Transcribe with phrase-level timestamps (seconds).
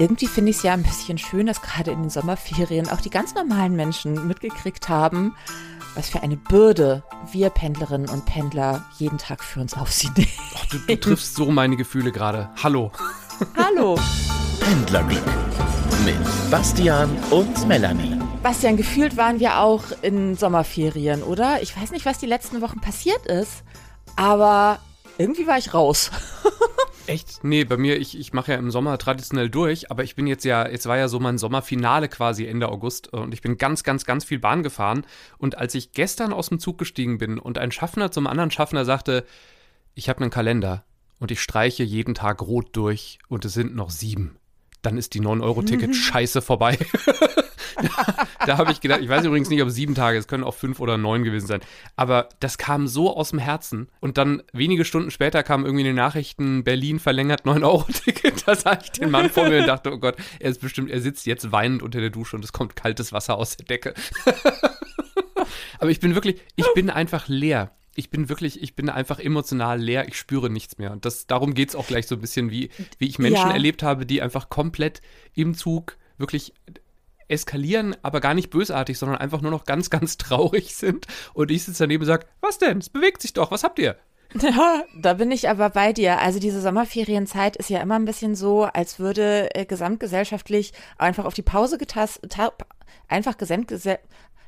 [0.00, 3.10] irgendwie finde ich es ja ein bisschen schön, dass gerade in den Sommerferien auch die
[3.10, 5.36] ganz normalen Menschen mitgekriegt haben,
[5.94, 10.30] was für eine Bürde wir Pendlerinnen und Pendler jeden Tag für uns auf sie nehmen.
[10.54, 12.48] Oh, du, du triffst so meine Gefühle gerade.
[12.62, 12.90] Hallo.
[13.56, 13.98] Hallo.
[14.60, 15.22] Pendlerglück
[16.06, 18.18] mit Bastian und Melanie.
[18.42, 21.60] Bastian, gefühlt waren wir auch in Sommerferien, oder?
[21.60, 23.64] Ich weiß nicht, was die letzten Wochen passiert ist,
[24.16, 24.78] aber
[25.18, 26.10] irgendwie war ich raus.
[27.10, 27.42] Echt?
[27.42, 30.44] Nee, bei mir, ich, ich mache ja im Sommer traditionell durch, aber ich bin jetzt
[30.44, 34.04] ja, jetzt war ja so mein Sommerfinale quasi Ende August und ich bin ganz, ganz,
[34.04, 35.04] ganz viel Bahn gefahren.
[35.36, 38.84] Und als ich gestern aus dem Zug gestiegen bin und ein Schaffner zum anderen Schaffner
[38.84, 39.24] sagte,
[39.96, 40.84] ich habe einen Kalender
[41.18, 44.36] und ich streiche jeden Tag rot durch und es sind noch sieben,
[44.80, 46.78] dann ist die 9-Euro-Ticket-Scheiße vorbei.
[48.46, 50.80] da habe ich gedacht, ich weiß übrigens nicht, ob sieben Tage, es können auch fünf
[50.80, 51.60] oder neun gewesen sein.
[51.96, 53.88] Aber das kam so aus dem Herzen.
[54.00, 58.46] Und dann wenige Stunden später kamen irgendwie die Nachrichten, Berlin verlängert 9-Euro-Ticket.
[58.46, 61.00] Da sah ich den Mann vor mir und dachte, oh Gott, er ist bestimmt, er
[61.00, 63.94] sitzt jetzt weinend unter der Dusche und es kommt kaltes Wasser aus der Decke.
[65.78, 69.80] Aber ich bin wirklich, ich bin einfach leer ich bin wirklich, ich bin einfach emotional
[69.80, 70.92] leer, ich spüre nichts mehr.
[70.92, 73.52] Und das, darum geht es auch gleich so ein bisschen, wie, wie ich Menschen ja.
[73.52, 75.02] erlebt habe, die einfach komplett
[75.34, 76.54] im Zug wirklich
[77.30, 81.06] eskalieren, aber gar nicht bösartig, sondern einfach nur noch ganz, ganz traurig sind.
[81.34, 82.78] Und ich sitze daneben und sage, was denn?
[82.78, 83.96] Es bewegt sich doch, was habt ihr?
[84.40, 86.20] Ja, da bin ich aber bei dir.
[86.20, 91.34] Also diese Sommerferienzeit ist ja immer ein bisschen so, als würde äh, gesamtgesellschaftlich einfach auf
[91.34, 92.36] die Pause getastet,
[93.08, 93.98] einfach gesamtgesell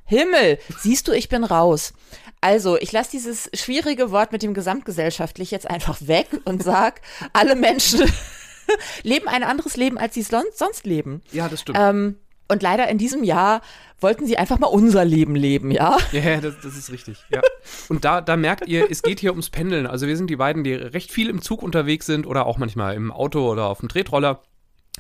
[0.05, 1.95] Himmel, siehst du, ich bin raus.
[2.41, 7.01] Also, ich lasse dieses schwierige Wort mit dem gesamtgesellschaftlich jetzt einfach weg und sag,
[7.33, 8.03] alle Menschen
[9.05, 11.23] leben ein anderes Leben, als sie sonst, sonst leben.
[11.31, 11.79] Ja, das stimmt.
[11.81, 12.17] Ähm,
[12.53, 13.63] und leider in diesem Jahr
[14.01, 15.97] wollten sie einfach mal unser Leben leben, ja?
[16.13, 17.19] Ja, das, das ist richtig.
[17.31, 17.41] Ja.
[17.89, 19.87] Und da, da merkt ihr, es geht hier ums Pendeln.
[19.87, 22.95] Also wir sind die beiden, die recht viel im Zug unterwegs sind oder auch manchmal
[22.95, 24.43] im Auto oder auf dem Tretroller.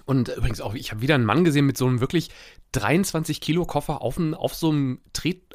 [0.04, 2.30] Und übrigens auch, ich habe wieder einen Mann gesehen mit so einem wirklich
[2.72, 5.00] 23 Kilo Koffer auf, auf so einem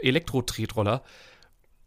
[0.01, 1.01] Elektro-Tretroller.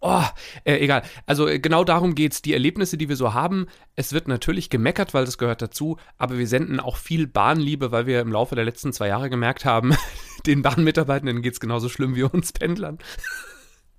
[0.02, 0.24] Oh,
[0.64, 1.02] äh, egal.
[1.26, 2.40] Also äh, genau darum geht's.
[2.40, 3.66] Die Erlebnisse, die wir so haben,
[3.96, 8.06] es wird natürlich gemeckert, weil das gehört dazu, aber wir senden auch viel Bahnliebe, weil
[8.06, 9.94] wir im Laufe der letzten zwei Jahre gemerkt haben,
[10.46, 12.98] den Bahnmitarbeitenden geht's genauso schlimm wie uns Pendlern.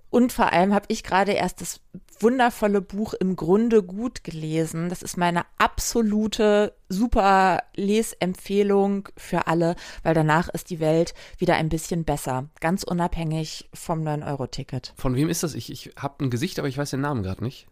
[0.09, 1.81] Und vor allem habe ich gerade erst das
[2.21, 4.89] wundervolle Buch im Grunde gut gelesen.
[4.89, 11.69] Das ist meine absolute super Lesempfehlung für alle, weil danach ist die Welt wieder ein
[11.69, 12.49] bisschen besser.
[12.59, 14.93] Ganz unabhängig vom 9-Euro-Ticket.
[14.95, 15.53] Von wem ist das?
[15.53, 17.67] Ich, ich habe ein Gesicht, aber ich weiß den Namen gerade nicht.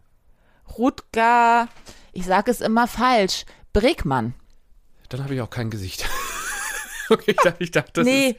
[0.78, 1.68] Rutger,
[2.12, 4.34] ich sage es immer falsch, Bregmann.
[5.08, 6.08] Dann habe ich auch kein Gesicht.
[7.10, 8.28] okay, ich dachte, ich dachte das nee.
[8.30, 8.36] ist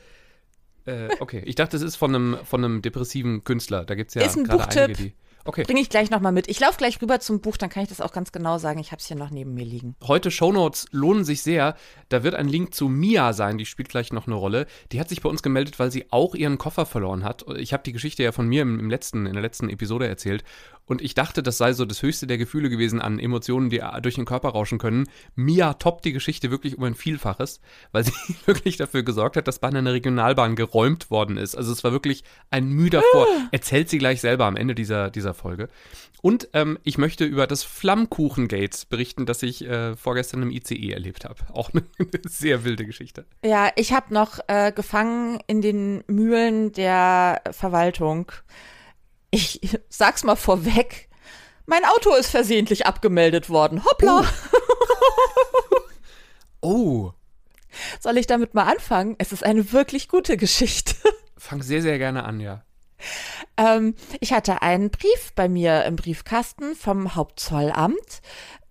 [0.86, 3.86] äh, okay, ich dachte, das ist von einem, von einem depressiven Künstler.
[3.86, 4.82] Da gibt es ja ist ein gerade Buchtipp.
[4.82, 5.14] einige, die.
[5.46, 5.64] Okay.
[5.64, 6.48] Bringe ich gleich nochmal mit.
[6.48, 8.80] Ich laufe gleich rüber zum Buch, dann kann ich das auch ganz genau sagen.
[8.80, 9.96] Ich habe es hier noch neben mir liegen.
[10.04, 11.76] Heute Shownotes lohnen sich sehr.
[12.10, 14.68] Da wird ein Link zu Mia sein, die spielt gleich noch eine Rolle.
[14.92, 17.46] Die hat sich bei uns gemeldet, weil sie auch ihren Koffer verloren hat.
[17.58, 20.44] Ich habe die Geschichte ja von mir im, im letzten, in der letzten Episode erzählt.
[20.86, 24.16] Und ich dachte, das sei so das höchste der Gefühle gewesen an Emotionen, die durch
[24.16, 25.08] den Körper rauschen können.
[25.36, 27.62] Mia toppt die Geschichte wirklich um ein Vielfaches,
[27.92, 28.14] weil sie
[28.46, 31.56] wirklich dafür gesorgt hat, dass bei einer Regionalbahn geräumt worden ist.
[31.56, 33.28] Also es war wirklich ein Mühe davor.
[33.30, 33.48] Ah.
[33.52, 35.70] Erzählt sie gleich selber am Ende dieser, dieser Folge.
[36.22, 41.26] Und ähm, ich möchte über das Flammkuchengate berichten, das ich äh, vorgestern im ICE erlebt
[41.26, 41.40] habe.
[41.54, 41.84] Auch eine,
[42.28, 43.26] sehr wilde Geschichte.
[43.44, 48.32] Ja, ich habe noch äh, gefangen in den Mühlen der Verwaltung
[49.32, 51.10] ich sag's mal vorweg,
[51.66, 53.84] mein Auto ist versehentlich abgemeldet worden.
[53.86, 54.26] Hoppla.
[56.62, 56.62] Oh.
[56.62, 57.12] oh.
[58.00, 59.16] Soll ich damit mal anfangen?
[59.18, 60.96] Es ist eine wirklich gute Geschichte.
[61.38, 62.64] Fang sehr, sehr gerne an, ja.
[63.58, 68.22] Ähm, ich hatte einen Brief bei mir im Briefkasten vom Hauptzollamt.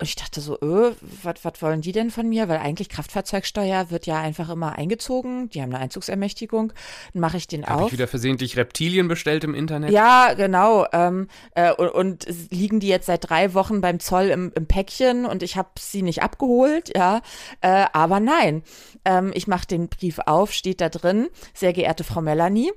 [0.00, 0.92] Und ich dachte so, öh,
[1.22, 2.48] was wollen die denn von mir?
[2.48, 5.50] Weil eigentlich Kraftfahrzeugsteuer wird ja einfach immer eingezogen.
[5.50, 6.72] Die haben eine Einzugsermächtigung.
[7.12, 7.76] Dann mache ich den Hab auf.
[7.76, 9.91] Habe ich wieder versehentlich Reptilien bestellt im Internet?
[9.91, 10.86] Ja, genau.
[10.92, 15.26] Ähm, äh, und, und, liegen die jetzt seit drei Wochen beim Zoll im, im Päckchen
[15.26, 17.20] und ich habe sie nicht abgeholt, ja.
[17.60, 18.62] Äh, aber nein,
[19.04, 22.72] ähm, ich mache den Brief auf, steht da drin, sehr geehrte Frau Melanie.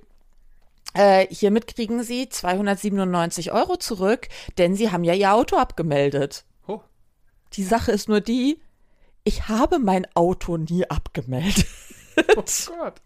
[0.94, 6.46] Äh, hiermit kriegen Sie 297 Euro zurück, denn Sie haben ja Ihr Auto abgemeldet.
[6.68, 6.82] Oh.
[7.54, 8.62] Die Sache ist nur die,
[9.24, 11.66] ich habe mein Auto nie abgemeldet.
[12.38, 12.44] Oh
[12.78, 13.02] Gott.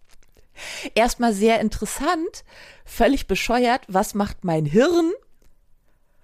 [0.95, 2.43] Erstmal sehr interessant,
[2.83, 3.83] völlig bescheuert.
[3.87, 5.13] Was macht mein Hirn?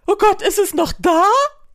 [0.05, 1.23] Oh Gott, ist es noch da?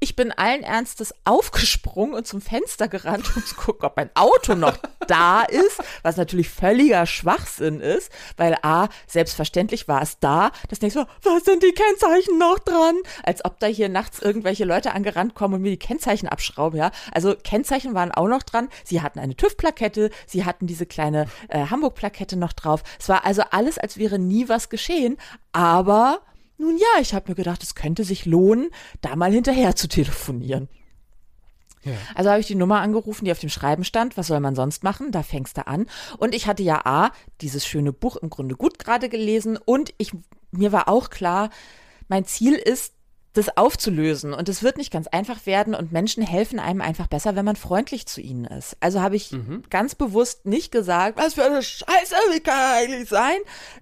[0.00, 4.54] Ich bin allen Ernstes aufgesprungen und zum Fenster gerannt, um zu gucken, ob mein Auto
[4.54, 4.76] noch
[5.08, 10.52] da ist, was natürlich völliger Schwachsinn ist, weil A, selbstverständlich war es da.
[10.68, 12.94] Das denkst du, was sind die Kennzeichen noch dran?
[13.24, 16.92] Als ob da hier nachts irgendwelche Leute angerannt kommen und mir die Kennzeichen abschrauben, ja.
[17.12, 18.68] Also Kennzeichen waren auch noch dran.
[18.84, 22.84] Sie hatten eine TÜV-Plakette, sie hatten diese kleine äh, Hamburg-Plakette noch drauf.
[23.00, 25.16] Es war also alles, als wäre nie was geschehen,
[25.50, 26.20] aber
[26.58, 28.70] nun ja, ich habe mir gedacht, es könnte sich lohnen,
[29.00, 30.69] da mal hinterher zu telefonieren.
[31.84, 31.93] Ja.
[32.14, 34.16] Also habe ich die Nummer angerufen, die auf dem Schreiben stand.
[34.16, 35.12] Was soll man sonst machen?
[35.12, 35.87] Da fängst du an.
[36.19, 40.12] Und ich hatte ja A, dieses schöne Buch im Grunde gut gerade gelesen und ich,
[40.50, 41.50] mir war auch klar,
[42.08, 42.94] mein Ziel ist,
[43.34, 44.32] das aufzulösen.
[44.32, 47.56] Und es wird nicht ganz einfach werden und Menschen helfen einem einfach besser, wenn man
[47.56, 48.76] freundlich zu ihnen ist.
[48.80, 49.62] Also habe ich mhm.
[49.70, 53.38] ganz bewusst nicht gesagt, was für eine Scheiße, wie kann eigentlich sein,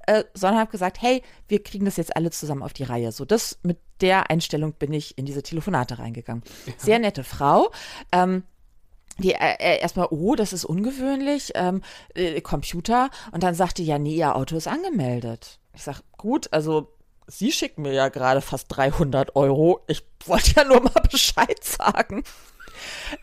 [0.06, 3.12] äh, sondern habe gesagt, hey, wir kriegen das jetzt alle zusammen auf die Reihe.
[3.12, 6.43] So, das mit der Einstellung bin ich in diese Telefonate reingegangen.
[6.66, 6.72] Ja.
[6.76, 7.70] Sehr nette Frau.
[8.12, 8.43] Ähm,
[9.19, 11.82] die äh, äh, erstmal, oh, das ist ungewöhnlich, ähm,
[12.14, 13.10] äh, Computer.
[13.32, 15.58] Und dann sagte, ja, nee, ihr Auto ist angemeldet.
[15.72, 16.95] Ich sag, gut, also
[17.26, 19.81] Sie schicken mir ja gerade fast 300 Euro.
[19.88, 22.25] Ich wollte ja nur mal Bescheid sagen.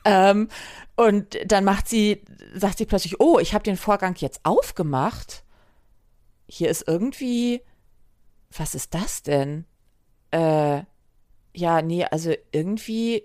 [0.06, 0.50] ähm,
[0.96, 2.24] und dann macht sie,
[2.54, 5.44] sagt sie plötzlich, oh, ich habe den Vorgang jetzt aufgemacht.
[6.48, 7.62] Hier ist irgendwie,
[8.52, 9.66] was ist das denn?
[10.32, 10.84] Äh,
[11.56, 13.24] ja, nee, also irgendwie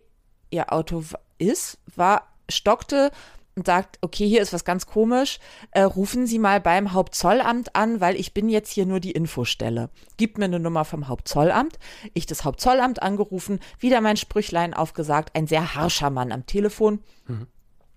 [0.50, 1.02] ihr Auto
[1.38, 3.10] ist, war, stockte
[3.58, 5.40] und sagt, okay, hier ist was ganz komisch,
[5.72, 9.90] äh, rufen Sie mal beim Hauptzollamt an, weil ich bin jetzt hier nur die Infostelle.
[10.16, 11.78] Gibt mir eine Nummer vom Hauptzollamt.
[12.14, 17.00] Ich das Hauptzollamt angerufen, wieder mein Sprüchlein aufgesagt, ein sehr harscher Mann am Telefon.
[17.26, 17.48] Mhm.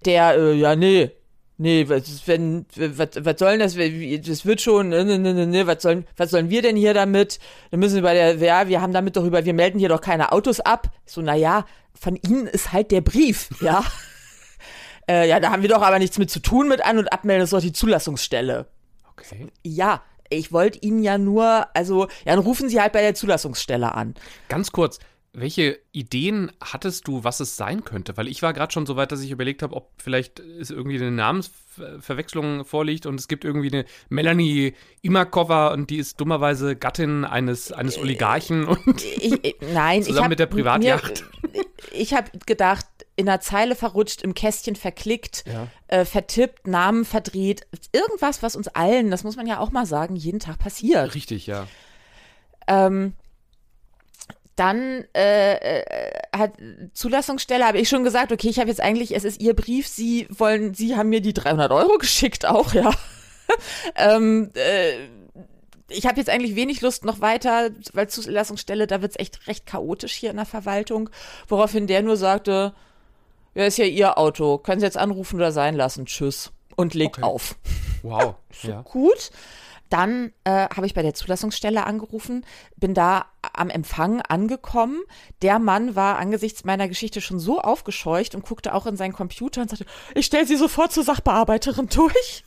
[0.06, 1.12] Der, äh, ja, nee,
[1.58, 3.76] Nee, was, wenn, was, was sollen das?
[3.76, 7.38] Das wird schon, ne, ne, ne, ne, was sollen, was sollen wir denn hier damit?
[7.70, 10.02] Dann müssen wir bei der, ja, wir haben damit doch über, wir melden hier doch
[10.02, 10.88] keine Autos ab.
[11.06, 13.84] So, na ja, von Ihnen ist halt der Brief, ja.
[15.10, 17.42] Äh, ja, da haben wir doch aber nichts mit zu tun mit An- und Abmelden,
[17.42, 18.68] das ist doch die Zulassungsstelle.
[19.12, 19.48] Okay.
[19.64, 23.94] Ja, ich wollte Ihnen ja nur, also, ja, dann rufen Sie halt bei der Zulassungsstelle
[23.94, 24.16] an.
[24.48, 25.00] Ganz kurz,
[25.34, 28.18] welche Ideen hattest du, was es sein könnte?
[28.18, 30.98] Weil ich war gerade schon so weit, dass ich überlegt habe, ob vielleicht es irgendwie
[30.98, 37.24] eine Namensverwechslung vorliegt und es gibt irgendwie eine Melanie Imakova und die ist dummerweise Gattin
[37.24, 41.24] eines, eines äh, Oligarchen und ich, ich, nein, zusammen ich mit der Privatjacht.
[41.44, 42.86] Mir, ich habe gedacht,
[43.16, 45.68] in einer Zeile verrutscht, im Kästchen verklickt, ja.
[45.88, 47.68] äh, vertippt, Namen verdreht.
[47.92, 51.14] Irgendwas, was uns allen, das muss man ja auch mal sagen, jeden Tag passiert.
[51.14, 51.68] Richtig, ja.
[52.68, 53.14] Ähm,
[54.56, 56.54] dann äh, äh, hat
[56.94, 60.28] Zulassungsstelle, habe ich schon gesagt, okay, ich habe jetzt eigentlich, es ist Ihr Brief, Sie
[60.30, 62.92] wollen, Sie haben mir die 300 Euro geschickt auch, ja.
[63.96, 64.94] ähm, äh,
[65.90, 69.66] ich habe jetzt eigentlich wenig Lust noch weiter, weil Zulassungsstelle, da wird es echt recht
[69.66, 71.10] chaotisch hier in der Verwaltung,
[71.48, 72.74] woraufhin der nur sagte,
[73.54, 74.58] ja, ist ja Ihr Auto.
[74.58, 76.06] Können Sie jetzt anrufen oder sein lassen.
[76.06, 76.52] Tschüss.
[76.76, 77.26] Und legt okay.
[77.26, 77.56] auf.
[78.02, 78.36] Wow.
[78.52, 78.82] so ja.
[78.82, 79.32] Gut.
[79.90, 82.46] Dann äh, habe ich bei der Zulassungsstelle angerufen,
[82.78, 85.02] bin da am Empfang angekommen.
[85.42, 89.62] Der Mann war angesichts meiner Geschichte schon so aufgescheucht und guckte auch in seinen Computer
[89.62, 92.46] und sagte, ich stelle Sie sofort zur Sachbearbeiterin durch.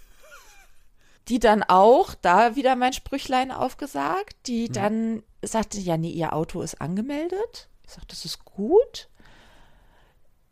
[1.29, 6.61] Die dann auch, da wieder mein Sprüchlein aufgesagt, die dann sagte, ja, nee, Ihr Auto
[6.61, 7.69] ist angemeldet.
[7.87, 9.09] Ich sagte, das ist gut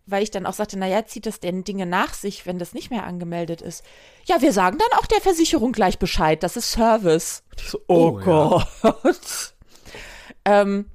[0.06, 2.90] weil ich dann auch sagte, naja, zieht das denn Dinge nach sich, wenn das nicht
[2.90, 3.84] mehr angemeldet ist?
[4.24, 7.44] Ja, wir sagen dann auch der Versicherung gleich Bescheid, das ist Service.
[7.56, 8.66] ich so, oh, oh Gott.
[8.82, 8.96] Ja.
[10.62, 10.90] ähm,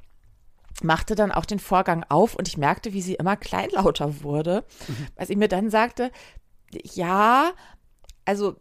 [0.84, 5.08] machte dann auch den Vorgang auf und ich merkte, wie sie immer kleinlauter wurde, mhm.
[5.16, 6.12] weil sie mir dann sagte,
[6.72, 7.52] ja,
[8.26, 8.56] also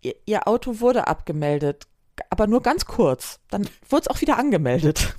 [0.00, 1.86] ihr, ihr Auto wurde abgemeldet,
[2.30, 3.40] aber nur ganz kurz.
[3.50, 5.14] Dann wurde es auch wieder angemeldet.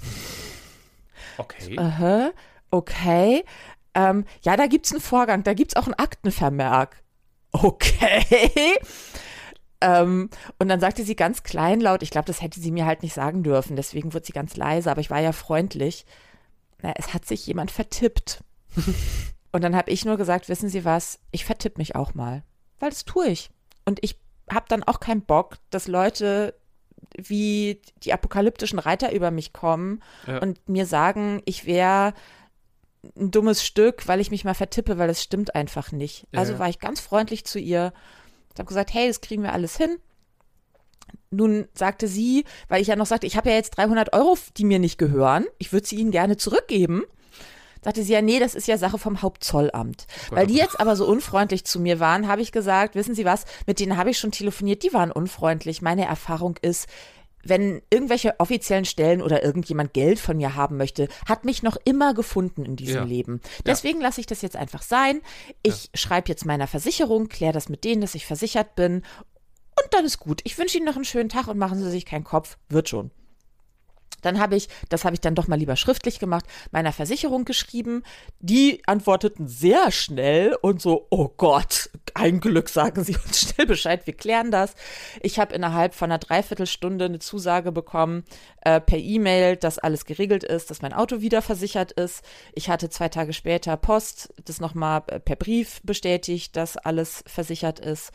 [1.38, 1.78] Okay.
[1.78, 2.32] Aha,
[2.70, 3.44] okay.
[3.94, 7.04] Ähm, ja, da gibt es einen Vorgang, da gibt es auch einen Aktenvermerk.
[7.52, 8.24] Okay.
[9.82, 10.30] ähm,
[10.60, 13.44] und dann sagte sie ganz kleinlaut, ich glaube, das hätte sie mir halt nicht sagen
[13.44, 16.06] dürfen, deswegen wurde sie ganz leise, aber ich war ja freundlich.
[16.82, 18.44] Na, es hat sich jemand vertippt.
[19.52, 22.44] und dann habe ich nur gesagt, wissen Sie was, ich vertipp mich auch mal,
[22.80, 23.50] weil das tue ich.
[23.86, 24.18] Und ich
[24.50, 26.56] habe dann auch keinen Bock, dass Leute
[27.18, 30.40] wie die apokalyptischen Reiter über mich kommen ja.
[30.40, 32.14] und mir sagen, ich wäre
[33.18, 36.28] ein dummes Stück, weil ich mich mal vertippe, weil es stimmt einfach nicht.
[36.32, 37.94] Ja, also war ich ganz freundlich zu ihr.
[38.54, 39.98] Ich habe gesagt, hey, das kriegen wir alles hin.
[41.30, 44.66] Nun sagte sie, weil ich ja noch sagte, ich habe ja jetzt 300 Euro, die
[44.66, 45.46] mir nicht gehören.
[45.58, 47.04] Ich würde sie Ihnen gerne zurückgeben.
[47.84, 50.06] Sagte sie ja, nee, das ist ja Sache vom Hauptzollamt.
[50.30, 53.26] Oh weil die jetzt aber so unfreundlich zu mir waren, habe ich gesagt, wissen Sie
[53.26, 55.82] was, mit denen habe ich schon telefoniert, die waren unfreundlich.
[55.82, 56.88] Meine Erfahrung ist,
[57.44, 62.14] wenn irgendwelche offiziellen Stellen oder irgendjemand Geld von mir haben möchte, hat mich noch immer
[62.14, 63.04] gefunden in diesem Ja.
[63.04, 63.42] Leben.
[63.66, 65.22] Deswegen lasse ich das jetzt einfach sein.
[65.64, 69.04] Ich schreibe jetzt meiner Versicherung, kläre das mit denen, dass ich versichert bin.
[69.84, 70.42] Und dann ist gut.
[70.44, 72.58] Ich wünsche Ihnen noch einen schönen Tag und machen Sie sich keinen Kopf.
[72.70, 73.12] Wird schon.
[74.22, 78.04] Dann habe ich, das habe ich dann doch mal lieber schriftlich gemacht, meiner Versicherung geschrieben.
[78.40, 84.06] Die antworteten sehr schnell und so, oh Gott, ein Glück sagen Sie uns schnell Bescheid,
[84.06, 84.76] wir klären das.
[85.22, 88.24] Ich habe innerhalb von einer Dreiviertelstunde eine Zusage bekommen
[88.62, 92.24] äh, per E-Mail, dass alles geregelt ist, dass mein Auto wieder versichert ist.
[92.54, 97.80] Ich hatte zwei Tage später Post, das nochmal äh, per Brief bestätigt, dass alles versichert
[97.80, 98.12] ist.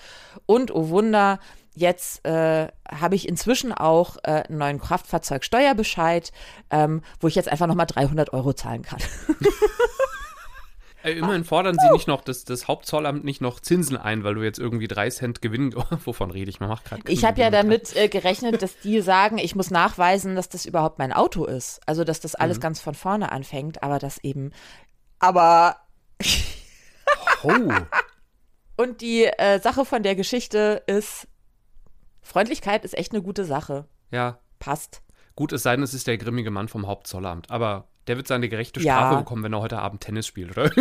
[0.46, 1.40] Und, oh Wunder,
[1.78, 6.32] Jetzt äh, habe ich inzwischen auch äh, einen neuen Kraftfahrzeugsteuerbescheid,
[6.70, 8.98] ähm, wo ich jetzt einfach nochmal 300 Euro zahlen kann.
[11.06, 14.42] Äh, immerhin fordern sie nicht noch, das, das Hauptzollamt nicht noch Zinsen ein, weil du
[14.42, 15.72] jetzt irgendwie drei Cent Gewinn,
[16.04, 19.38] wovon rede ich, man macht gerade Ich habe ja damit äh, gerechnet, dass die sagen,
[19.38, 21.80] ich muss nachweisen, dass das überhaupt mein Auto ist.
[21.86, 24.52] Also, dass das alles ganz von vorne anfängt, aber das eben.
[25.20, 25.76] Aber.
[27.44, 27.50] Oh,
[28.76, 31.28] Und die äh, Sache von der Geschichte ist,
[32.26, 33.86] Freundlichkeit ist echt eine gute Sache.
[34.10, 34.38] ja.
[34.58, 35.02] Passt.
[35.34, 38.48] Gut, es sei denn, es ist der grimmige Mann vom Hauptzollamt, aber der wird seine
[38.48, 38.96] gerechte Ja.
[38.96, 40.70] Strafe bekommen, wenn er heute Abend Tennis spielt, oder?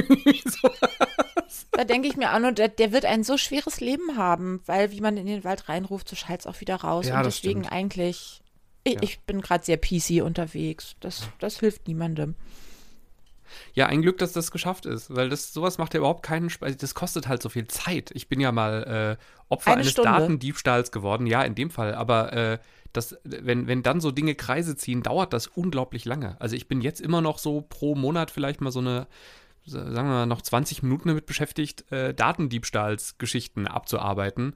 [1.72, 4.92] Da denke ich mir an, und der, der wird ein so schweres Leben haben, weil,
[4.92, 7.08] wie man in den Wald reinruft, so schallt es auch wieder raus.
[7.08, 7.74] Ja, und deswegen stimmt.
[7.74, 8.42] eigentlich,
[8.86, 9.00] ich, Ja.
[9.04, 10.96] ich bin gerade sehr PC unterwegs.
[11.02, 12.36] Das, das hilft niemandem.
[13.74, 16.78] Ja, ein Glück, dass das geschafft ist, weil das sowas macht ja überhaupt keinen Spaß.
[16.78, 18.12] Das kostet halt so viel Zeit.
[18.14, 20.12] Ich bin ja mal äh, Opfer Eine eines Stunde.
[20.12, 21.96] Datendiebstahls geworden, ja, in dem Fall.
[21.96, 22.60] Aber äh,
[22.94, 26.40] das, wenn, wenn dann so Dinge Kreise ziehen, dauert das unglaublich lange.
[26.40, 29.08] Also ich bin jetzt immer noch so pro Monat vielleicht mal so eine,
[29.66, 34.56] sagen wir mal, noch 20 Minuten damit beschäftigt, äh, Datendiebstahlsgeschichten abzuarbeiten,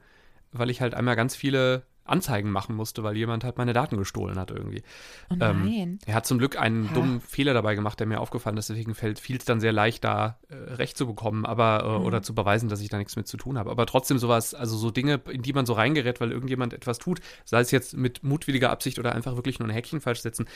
[0.51, 4.37] weil ich halt einmal ganz viele Anzeigen machen musste, weil jemand halt meine Daten gestohlen
[4.39, 4.83] hat irgendwie.
[5.29, 5.99] Oh Ähm, nein.
[6.05, 6.93] er hat zum Glück einen Ha.
[6.93, 8.69] dummen Fehler dabei gemacht, der mir aufgefallen ist.
[8.69, 12.05] Deswegen fällt fiel es dann sehr leicht, da äh, Recht zu bekommen, aber äh, Mhm.
[12.05, 13.69] oder zu beweisen, dass ich da nichts mit zu tun habe.
[13.71, 17.19] Aber trotzdem sowas, also so Dinge, in die man so reingerät, weil irgendjemand etwas tut,
[17.45, 20.47] sei es jetzt mit mutwilliger Absicht oder einfach wirklich nur ein Häkchen falsch setzen.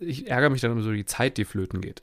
[0.00, 2.02] Ich ärgere mich dann immer so die Zeit, die flöten geht.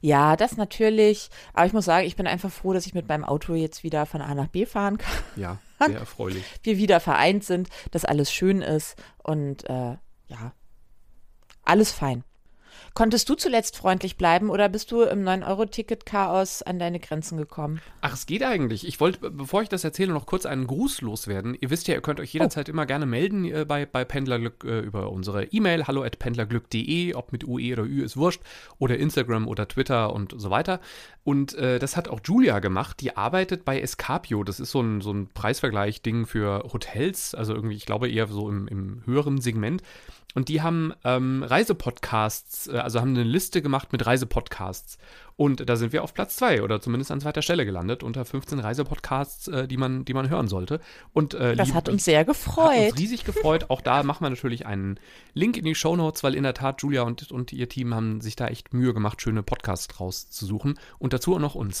[0.00, 1.30] Ja, das natürlich.
[1.52, 4.06] Aber ich muss sagen, ich bin einfach froh, dass ich mit meinem Auto jetzt wieder
[4.06, 5.12] von A nach B fahren kann.
[5.36, 6.44] Ja, sehr erfreulich.
[6.62, 10.52] Wir wieder vereint sind, dass alles schön ist und äh, ja,
[11.64, 12.24] alles fein.
[12.94, 17.80] Konntest du zuletzt freundlich bleiben oder bist du im 9-Euro-Ticket-Chaos an deine Grenzen gekommen?
[18.00, 18.86] Ach, es geht eigentlich.
[18.86, 21.56] Ich wollte, bevor ich das erzähle, noch kurz einen Gruß loswerden.
[21.60, 24.80] Ihr wisst ja, ihr könnt euch jederzeit immer gerne melden äh, bei, bei Pendlerglück äh,
[24.80, 28.42] über unsere E-Mail, hallo at pendlerglück.de, ob mit UE oder Ü ist wurscht,
[28.78, 30.80] oder Instagram oder Twitter und so weiter.
[31.24, 33.00] Und äh, das hat auch Julia gemacht.
[33.00, 34.44] Die arbeitet bei Escapio.
[34.44, 38.48] Das ist so ein, so ein Preisvergleich-Ding für Hotels, also irgendwie, ich glaube, eher so
[38.48, 39.82] im, im höheren Segment.
[40.34, 44.98] Und die haben ähm, Reisepodcasts, äh, also haben eine Liste gemacht mit Reisepodcasts.
[45.36, 48.60] Und da sind wir auf Platz zwei oder zumindest an zweiter Stelle gelandet, unter 15
[48.60, 50.80] Reisepodcasts, äh, die, man, die man hören sollte.
[51.12, 52.92] Und, äh, Das lieb- hat uns sehr hat gefreut.
[52.92, 53.66] uns riesig gefreut.
[53.70, 55.00] Auch da machen wir natürlich einen
[55.32, 58.36] Link in die Shownotes, weil in der Tat Julia und, und ihr Team haben sich
[58.36, 60.78] da echt Mühe gemacht, schöne Podcasts rauszusuchen.
[60.98, 61.80] Und dazu auch noch uns.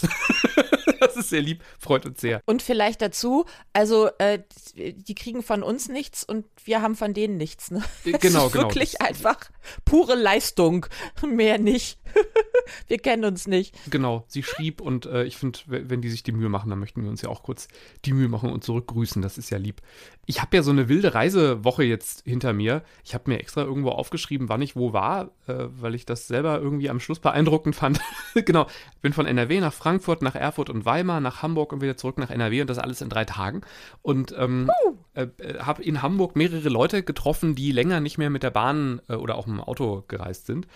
[1.00, 2.40] das ist sehr lieb, freut uns sehr.
[2.46, 4.40] Und vielleicht dazu, also äh,
[4.74, 7.70] die kriegen von uns nichts und wir haben von denen nichts.
[7.70, 7.82] Ne?
[8.04, 8.64] Äh, genau, ist genau.
[8.64, 9.38] Wirklich einfach
[9.84, 10.86] pure Leistung,
[11.26, 11.98] mehr nicht.
[12.88, 13.74] wir kennen uns nicht.
[13.90, 17.02] Genau, sie schrieb und äh, ich finde, wenn die sich die Mühe machen, dann möchten
[17.02, 17.68] wir uns ja auch kurz
[18.04, 19.22] die Mühe machen und zurückgrüßen.
[19.22, 19.80] Das ist ja lieb.
[20.26, 22.82] Ich habe ja so eine wilde Reisewoche jetzt hinter mir.
[23.04, 26.60] Ich habe mir extra irgendwo aufgeschrieben, wann ich wo war, äh, weil ich das selber
[26.60, 28.00] irgendwie am Schluss beeindruckend fand.
[28.34, 28.66] genau,
[29.02, 32.30] bin von NRW nach Frankfurt, nach Erfurt und Weimar, nach Hamburg und wieder zurück nach
[32.30, 33.62] NRW und das alles in drei Tagen.
[34.02, 34.70] Und ähm,
[35.14, 35.28] äh,
[35.58, 39.36] habe in Hamburg mehrere Leute getroffen, die länger nicht mehr mit der Bahn äh, oder
[39.36, 40.66] auch im Auto gereist sind.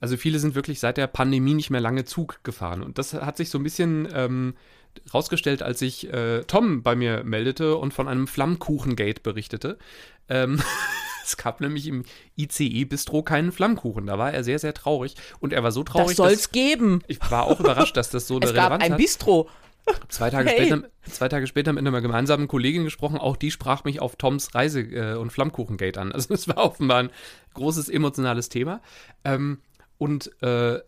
[0.00, 2.82] Also viele sind wirklich seit der Pandemie nicht mehr lange Zug gefahren.
[2.82, 4.54] Und das hat sich so ein bisschen ähm,
[5.12, 9.78] rausgestellt, als sich äh, Tom bei mir meldete und von einem Flammkuchengate berichtete.
[10.28, 10.60] Ähm,
[11.24, 12.04] es gab nämlich im
[12.36, 14.06] ICE-Bistro keinen Flammkuchen.
[14.06, 15.14] Da war er sehr, sehr traurig.
[15.38, 17.02] Und er war so traurig, Das soll's geben.
[17.08, 18.98] ich war auch überrascht, dass das so eine Es gab Relevanz ein hat.
[18.98, 19.48] Bistro.
[20.08, 20.66] Zwei Tage, Hey.
[20.66, 23.16] später, zwei Tage später mit einer gemeinsamen Kollegin gesprochen.
[23.16, 26.12] Auch die sprach mich auf Toms Reise- äh, und Flammkuchengate an.
[26.12, 27.10] Also es war offenbar ein
[27.54, 28.82] großes emotionales Thema.
[29.24, 29.58] Ähm,
[30.00, 30.80] und äh,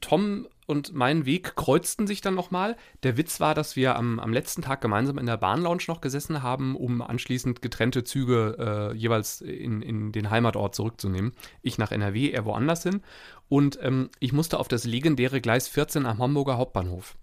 [0.00, 2.76] Tom und mein Weg kreuzten sich dann nochmal.
[3.04, 6.42] Der Witz war, dass wir am, am letzten Tag gemeinsam in der Bahnlounge noch gesessen
[6.42, 11.34] haben, um anschließend getrennte Züge äh, jeweils in, in den Heimatort zurückzunehmen.
[11.62, 13.02] Ich nach NRW, er woanders hin.
[13.48, 17.16] Und ähm, ich musste auf das legendäre Gleis 14 am Hamburger Hauptbahnhof.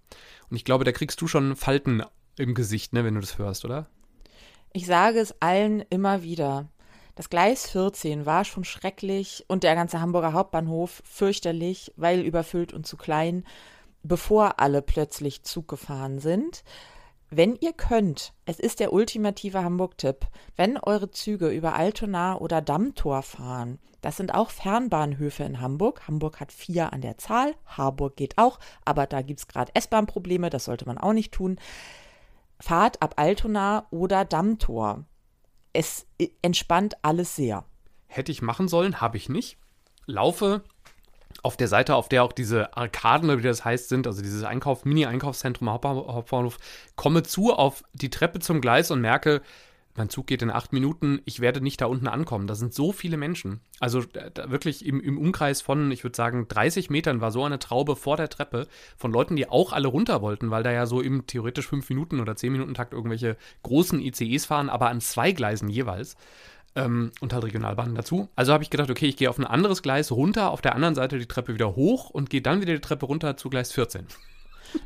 [0.48, 2.02] Und ich glaube, da kriegst du schon Falten
[2.38, 3.90] im Gesicht, ne, wenn du das hörst, oder?
[4.72, 6.70] Ich sage es allen immer wieder.
[7.16, 12.86] Das Gleis 14 war schon schrecklich und der ganze Hamburger Hauptbahnhof fürchterlich, weil überfüllt und
[12.86, 13.44] zu klein,
[14.02, 16.62] bevor alle plötzlich Zug gefahren sind.
[17.30, 23.22] Wenn ihr könnt, es ist der ultimative Hamburg-Tipp, wenn eure Züge über Altona oder Dammtor
[23.22, 26.06] fahren, das sind auch Fernbahnhöfe in Hamburg.
[26.06, 30.50] Hamburg hat vier an der Zahl, Harburg geht auch, aber da gibt es gerade S-Bahn-Probleme,
[30.50, 31.58] das sollte man auch nicht tun.
[32.60, 35.06] Fahrt ab Altona oder Dammtor.
[35.78, 36.06] Es
[36.40, 37.66] entspannt alles sehr.
[38.06, 39.58] Hätte ich machen sollen, habe ich nicht.
[40.06, 40.62] Laufe
[41.42, 44.86] auf der Seite, auf der auch diese Arkaden, wie das heißt, sind, also dieses Einkauf,
[44.86, 46.56] Mini-Einkaufszentrum Hauptbahnhof,
[46.96, 49.42] komme zu auf die Treppe zum Gleis und merke,
[49.96, 52.46] mein Zug geht in acht Minuten, ich werde nicht da unten ankommen.
[52.46, 53.60] Da sind so viele Menschen.
[53.80, 54.04] Also
[54.46, 58.16] wirklich im, im Umkreis von, ich würde sagen, 30 Metern war so eine Traube vor
[58.16, 61.66] der Treppe von Leuten, die auch alle runter wollten, weil da ja so im theoretisch
[61.66, 66.16] fünf Minuten oder zehn Minuten Takt irgendwelche großen ICEs fahren, aber an zwei Gleisen jeweils
[66.76, 68.28] ähm, und halt Regionalbahnen dazu.
[68.36, 70.94] Also habe ich gedacht, okay, ich gehe auf ein anderes Gleis runter, auf der anderen
[70.94, 74.06] Seite die Treppe wieder hoch und gehe dann wieder die Treppe runter zu Gleis 14.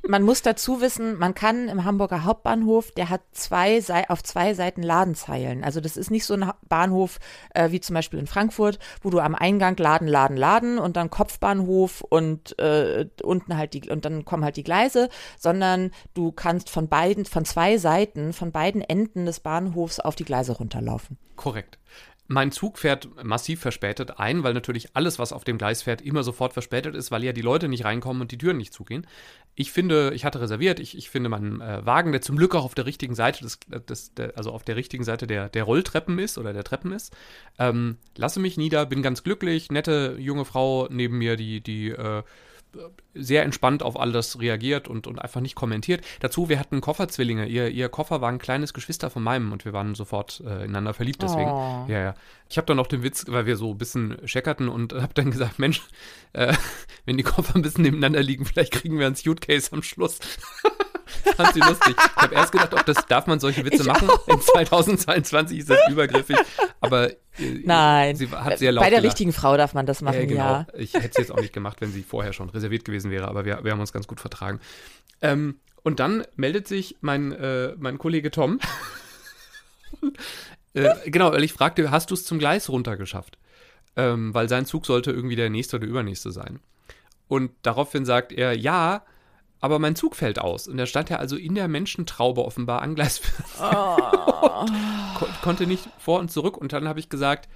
[0.07, 4.83] Man muss dazu wissen, man kann im Hamburger Hauptbahnhof, der hat zwei auf zwei Seiten
[4.83, 5.65] Ladenzeilen.
[5.65, 7.19] Also das ist nicht so ein Bahnhof
[7.55, 11.11] äh, wie zum Beispiel in Frankfurt, wo du am Eingang Laden, Laden, Laden und dann
[11.11, 16.71] Kopfbahnhof und äh, unten halt die und dann kommen halt die Gleise, sondern du kannst
[16.71, 21.19] von beiden, von zwei Seiten, von beiden Enden des Bahnhofs auf die Gleise runterlaufen.
[21.37, 21.79] Korrekt.
[22.33, 26.23] Mein Zug fährt massiv verspätet ein, weil natürlich alles, was auf dem Gleis fährt, immer
[26.23, 29.05] sofort verspätet ist, weil ja die Leute nicht reinkommen und die Türen nicht zugehen.
[29.57, 32.65] Ich finde, ich hatte reserviert, ich, ich finde meinen äh, Wagen, der zum Glück auch
[32.65, 33.59] auf der richtigen Seite des,
[33.89, 37.13] des der, also auf der richtigen Seite der, der Rolltreppen ist oder der Treppen ist,
[37.59, 42.23] ähm, lasse mich nieder, bin ganz glücklich, nette junge Frau neben mir, die, die äh,
[43.15, 46.05] sehr entspannt auf alles reagiert und, und einfach nicht kommentiert.
[46.21, 47.47] Dazu, wir hatten Kofferzwillinge.
[47.47, 50.95] Ihr, ihr Koffer war ein kleines Geschwister von meinem und wir waren sofort äh, ineinander
[50.95, 51.51] verliebt deswegen.
[51.51, 51.87] Oh.
[51.89, 52.15] Ja, ja.
[52.49, 55.31] Ich habe dann noch den Witz, weil wir so ein bisschen checkerten und habe dann
[55.31, 55.83] gesagt, Mensch,
[56.33, 56.55] äh,
[57.05, 60.19] wenn die Koffer ein bisschen nebeneinander liegen, vielleicht kriegen wir ein Suitcase am Schluss.
[61.37, 61.97] Fand sie lustig.
[61.97, 64.09] Ich habe erst gedacht, ob das darf man solche Witze ich machen.
[64.11, 64.29] Auch.
[64.29, 66.37] In 2022 ist das übergriffig.
[66.81, 67.17] Aber äh,
[67.65, 68.17] Nein.
[68.17, 69.15] sie hat sehr laut Bei der gelacht.
[69.15, 70.43] richtigen Frau darf man das machen, äh, genau.
[70.43, 70.67] ja.
[70.75, 73.45] Ich hätte es jetzt auch nicht gemacht, wenn sie vorher schon reserviert gewesen wäre, aber
[73.45, 74.61] wir, wir haben uns ganz gut vertragen.
[75.23, 78.61] Ähm, und dann meldet sich mein, äh, mein Kollege Tom.
[80.75, 83.39] äh, genau, weil ich fragte, hast du es zum Gleis runtergeschafft?
[83.97, 86.61] Ähm, weil sein Zug sollte irgendwie der nächste oder übernächste sein.
[87.29, 89.03] Und daraufhin sagt er, ja,
[89.61, 90.69] aber mein Zug fällt aus.
[90.69, 93.21] Und er stand ja also in der Menschentraube offenbar an Gleis
[93.61, 93.97] oh.
[95.15, 96.57] Kon konnte nicht vor und zurück.
[96.57, 97.49] Und dann habe ich gesagt,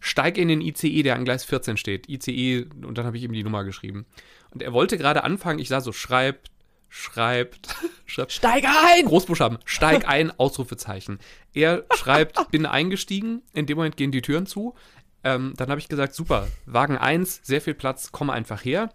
[0.00, 2.08] steig in den ICE, der an Gleis 14 steht.
[2.08, 4.06] ICE, und dann habe ich ihm die Nummer geschrieben.
[4.50, 6.50] Und er wollte gerade anfangen, ich sah so, schreibt,
[6.88, 7.74] schreibt,
[8.06, 8.32] schreibt.
[8.32, 9.04] Steig ein!
[9.04, 11.18] Großbuchstaben, steig ein, Ausrufezeichen.
[11.52, 13.42] Er schreibt, bin eingestiegen.
[13.52, 14.74] In dem Moment gehen die Türen zu.
[15.24, 18.92] Ähm, dann habe ich gesagt, super, Wagen 1, sehr viel Platz, komm einfach her.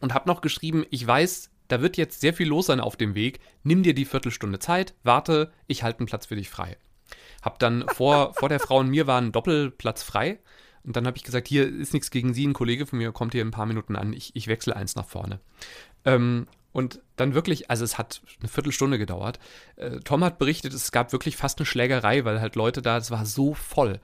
[0.00, 3.14] Und habe noch geschrieben, ich weiß, da wird jetzt sehr viel los sein auf dem
[3.14, 3.40] Weg.
[3.62, 6.76] Nimm dir die Viertelstunde Zeit, warte, ich halte einen Platz für dich frei.
[7.42, 10.38] Hab dann vor, vor der Frau und mir war ein Doppelplatz frei.
[10.84, 13.32] Und dann habe ich gesagt, hier ist nichts gegen Sie, ein Kollege von mir kommt
[13.32, 15.40] hier in ein paar Minuten an, ich, ich wechsle eins nach vorne.
[16.04, 19.38] Ähm, und dann wirklich, also es hat eine Viertelstunde gedauert.
[19.76, 23.10] Äh, Tom hat berichtet, es gab wirklich fast eine Schlägerei, weil halt Leute da, es
[23.10, 24.00] war so voll.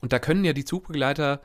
[0.00, 1.42] Und da können ja die Zugbegleiter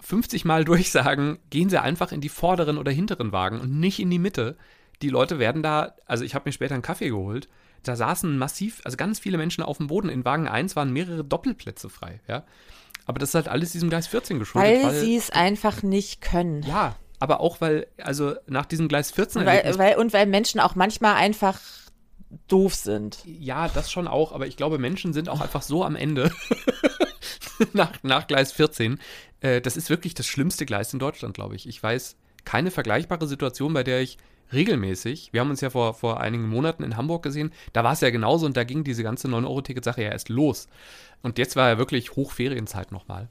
[0.00, 4.10] 50 Mal durchsagen, gehen Sie einfach in die vorderen oder hinteren Wagen und nicht in
[4.10, 4.56] die Mitte
[5.02, 7.48] die Leute werden da, also ich habe mir später einen Kaffee geholt,
[7.82, 10.08] da saßen massiv, also ganz viele Menschen auf dem Boden.
[10.08, 12.44] In Wagen 1 waren mehrere Doppelplätze frei, ja.
[13.06, 14.70] Aber das ist halt alles diesem Gleis 14 geschuldet.
[14.70, 16.62] Weil, weil sie es einfach nicht können.
[16.62, 20.60] Ja, aber auch weil, also nach diesem Gleis 14 und weil, weil, und weil Menschen
[20.60, 21.58] auch manchmal einfach
[22.48, 23.22] doof sind.
[23.24, 26.30] Ja, das schon auch, aber ich glaube, Menschen sind auch einfach so am Ende
[27.72, 29.00] nach, nach Gleis 14.
[29.40, 31.66] Äh, das ist wirklich das schlimmste Gleis in Deutschland, glaube ich.
[31.68, 34.18] Ich weiß keine vergleichbare Situation, bei der ich
[34.52, 35.32] regelmäßig.
[35.32, 37.52] Wir haben uns ja vor, vor einigen Monaten in Hamburg gesehen.
[37.72, 40.68] Da war es ja genauso und da ging diese ganze 9-Euro-Ticket-Sache ja erst los.
[41.22, 43.28] Und jetzt war ja wirklich Hochferienzeit nochmal.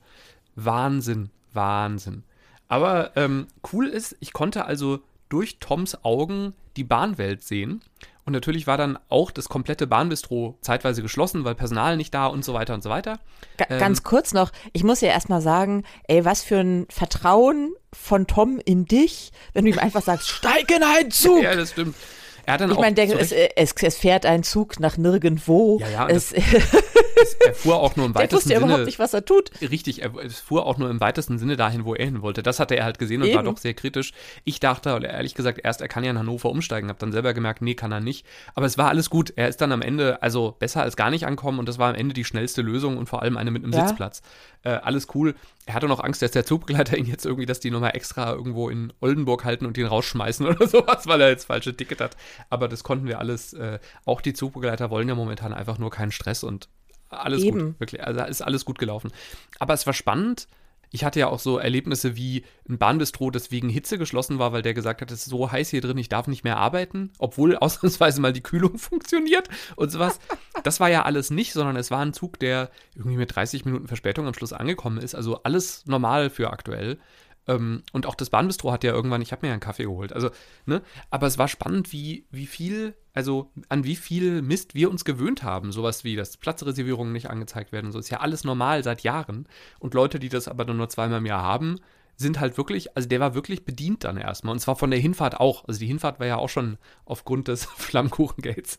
[0.55, 2.23] Wahnsinn, Wahnsinn.
[2.67, 7.81] Aber ähm, cool ist, ich konnte also durch Toms Augen die Bahnwelt sehen.
[8.29, 12.45] Und natürlich war dann auch das komplette Bahnbistro zeitweise geschlossen, weil Personal nicht da und
[12.45, 13.17] so weiter und so weiter.
[13.57, 17.73] G ähm, ganz kurz noch, ich muss ja erstmal sagen, ey, was für ein Vertrauen
[17.91, 21.41] von Tom in dich, wenn du ihm einfach sagst, steig in einen Zug.
[21.41, 21.95] ja, das stimmt.
[22.45, 25.79] Er hat dann ich meine, es, es, es, fährt ein Zug nach nirgendwo.
[25.79, 26.31] Ja, ja, es,
[27.21, 28.71] es, er fuhr auch nur im weitesten wusste ja Sinne.
[28.71, 29.51] überhaupt nicht, was er tut.
[29.61, 32.43] Richtig, er, fuhr auch nur im weitesten Sinne dahin, wo er hin wollte.
[32.43, 33.45] Das hatte er halt gesehen und war Eben.
[33.45, 34.13] doch sehr kritisch.
[34.43, 37.33] Ich dachte, oder ehrlich gesagt, erst er kann ja in Hannover umsteigen, habe dann selber
[37.33, 38.25] gemerkt, nee, kann er nicht.
[38.55, 39.33] Aber es war alles gut.
[39.35, 41.95] Er ist dann am Ende, also besser als gar nicht ankommen und das war am
[41.95, 43.87] Ende die schnellste Lösung und vor allem eine mit einem Ja.
[43.87, 44.21] Sitzplatz.
[44.63, 45.35] Äh, alles cool.
[45.65, 48.69] Er hatte noch Angst, dass der Zugbegleiter ihn jetzt irgendwie, dass die nochmal extra irgendwo
[48.69, 52.17] in Oldenburg halten und ihn rausschmeißen oder sowas, weil er jetzt falsche Ticket hat.
[52.49, 53.53] Aber das konnten wir alles.
[53.53, 56.67] Äh, auch die Zugbegleiter wollen ja momentan einfach nur keinen Stress und
[57.09, 57.59] alles Eben.
[57.59, 57.79] gut.
[57.79, 59.11] Wirklich, also ist alles gut gelaufen.
[59.59, 60.47] Aber es war spannend.
[60.91, 64.63] Ich hatte ja auch so Erlebnisse wie ein Bahnbistro, das wegen Hitze geschlossen war, weil
[64.63, 67.55] der gesagt hat, es ist so heiß hier drin, ich darf nicht mehr arbeiten, obwohl
[67.57, 70.19] ausnahmsweise mal die Kühlung funktioniert und sowas.
[70.63, 73.87] Das war ja alles nicht, sondern es war ein Zug, der irgendwie mit 30 Minuten
[73.87, 75.13] Verspätung am Schluss angekommen ist.
[75.13, 76.97] Also alles normal für aktuell.
[77.49, 80.13] Ähm, und auch das Bahnbistro hat ja irgendwann, ich habe mir ja einen Kaffee geholt.
[80.13, 80.29] Also,
[80.67, 80.83] ne?
[81.09, 85.41] Aber es war spannend, wie, wie viel, also an wie viel Mist wir uns gewöhnt
[85.41, 85.71] haben.
[85.71, 87.99] Sowas wie, dass Platzreservierungen nicht angezeigt werden und so.
[87.99, 89.47] Ist ja alles normal seit Jahren.
[89.79, 91.79] Und Leute, die das aber dann nur zweimal im Jahr haben,
[92.17, 94.51] sind halt wirklich, also der war wirklich bedient dann erstmal.
[94.51, 95.67] Und zwar von der Hinfahrt auch.
[95.67, 98.77] Also die Hinfahrt war ja auch schon aufgrund des Flammkuchengates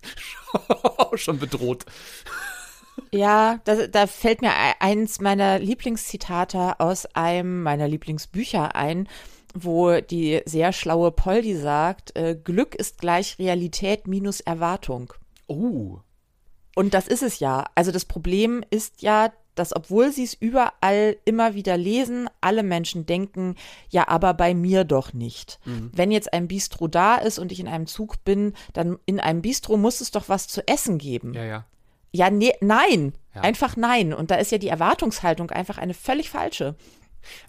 [1.15, 1.87] schon bedroht.
[3.13, 9.09] Ja, da, da fällt mir e- eins meiner Lieblingszitate aus einem meiner Lieblingsbücher ein,
[9.55, 15.13] wo die sehr schlaue Poldi sagt, äh, Glück ist gleich Realität minus Erwartung.
[15.47, 15.99] Oh.
[16.77, 17.65] Und das ist es ja.
[17.75, 23.07] Also das Problem ist ja, dass obwohl sie es überall immer wieder lesen, alle Menschen
[23.07, 23.57] denken,
[23.91, 25.59] ja, aber bei mir doch nicht.
[25.93, 29.43] Wenn jetzt ein Bistro da ist und ich in einem Zug bin, dann in einem
[29.43, 31.35] Bistro muss es doch was zu essen geben.
[31.35, 31.67] Ja, ja.
[32.13, 33.13] Ja, nee, nein.
[33.35, 33.43] Ja.
[33.43, 34.13] Einfach nein.
[34.13, 36.75] Und da ist ja die Erwartungshaltung einfach eine völlig falsche.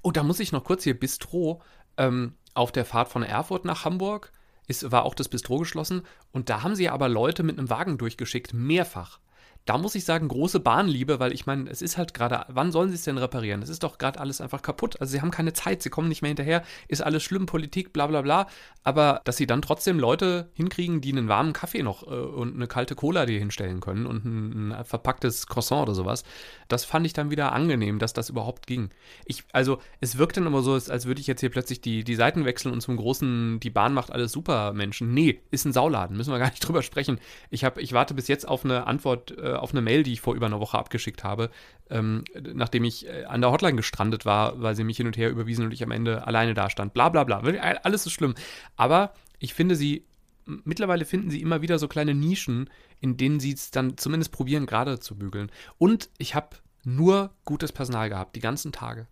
[0.01, 1.61] Oh, da muss ich noch kurz hier Bistro.
[1.97, 4.31] Ähm, auf der Fahrt von Erfurt nach Hamburg
[4.67, 6.03] ist, war auch das Bistro geschlossen.
[6.31, 9.19] Und da haben sie aber Leute mit einem Wagen durchgeschickt, mehrfach.
[9.65, 12.89] Da muss ich sagen, große Bahnliebe, weil ich meine, es ist halt gerade, wann sollen
[12.89, 13.61] sie es denn reparieren?
[13.61, 14.99] Es ist doch gerade alles einfach kaputt.
[14.99, 18.07] Also sie haben keine Zeit, sie kommen nicht mehr hinterher, ist alles schlimm, Politik, bla
[18.07, 18.47] bla bla.
[18.83, 22.67] Aber dass sie dann trotzdem Leute hinkriegen, die einen warmen Kaffee noch äh, und eine
[22.67, 26.23] kalte Cola dir hinstellen können und ein, ein verpacktes Croissant oder sowas,
[26.67, 28.89] das fand ich dann wieder angenehm, dass das überhaupt ging.
[29.25, 32.15] Ich, also es wirkt dann immer so, als würde ich jetzt hier plötzlich die, die
[32.15, 35.13] Seiten wechseln und zum großen, die Bahn macht alles super Menschen.
[35.13, 37.19] Nee, ist ein Sauladen, müssen wir gar nicht drüber sprechen.
[37.49, 40.21] Ich, hab, ich warte bis jetzt auf eine Antwort, äh, auf eine Mail, die ich
[40.21, 41.49] vor über einer Woche abgeschickt habe,
[41.89, 45.29] ähm, nachdem ich äh, an der Hotline gestrandet war, weil sie mich hin und her
[45.29, 46.93] überwiesen und ich am Ende alleine da stand.
[46.93, 47.39] Bla bla bla.
[47.39, 48.35] Alles ist schlimm.
[48.75, 50.05] Aber ich finde sie,
[50.45, 54.65] mittlerweile finden sie immer wieder so kleine Nischen, in denen sie es dann zumindest probieren,
[54.65, 55.51] gerade zu bügeln.
[55.77, 59.07] Und ich habe nur gutes Personal gehabt, die ganzen Tage.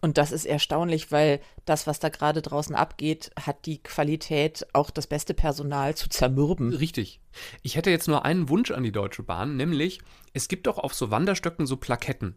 [0.00, 4.90] Und das ist erstaunlich, weil das, was da gerade draußen abgeht, hat die Qualität, auch
[4.90, 6.72] das beste Personal zu zermürben.
[6.72, 7.20] Richtig.
[7.62, 10.00] Ich hätte jetzt nur einen Wunsch an die Deutsche Bahn, nämlich,
[10.32, 12.36] es gibt doch auf so Wanderstöcken so Plaketten.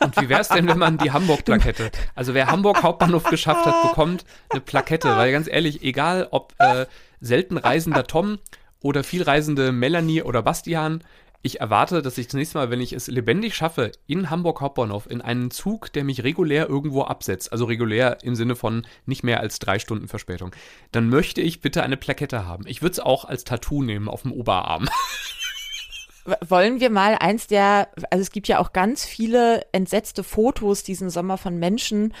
[0.00, 3.82] Und wie wäre es denn, wenn man die Hamburg-Plakette, also wer Hamburg Hauptbahnhof geschafft hat,
[3.82, 6.86] bekommt eine Plakette, weil ganz ehrlich, egal ob äh,
[7.20, 8.38] selten reisender Tom
[8.80, 11.04] oder viel reisende Melanie oder Bastian,
[11.42, 15.10] ich erwarte, dass ich das nächste Mal, wenn ich es lebendig schaffe, in Hamburg Hauptbahnhof
[15.10, 19.40] in einen Zug, der mich regulär irgendwo absetzt, also regulär im Sinne von nicht mehr
[19.40, 20.54] als drei Stunden Verspätung,
[20.92, 22.64] dann möchte ich bitte eine Plakette haben.
[22.66, 24.88] Ich würde es auch als Tattoo nehmen auf dem Oberarm.
[26.46, 31.10] Wollen wir mal eins der, also es gibt ja auch ganz viele entsetzte Fotos diesen
[31.10, 32.14] Sommer von Menschen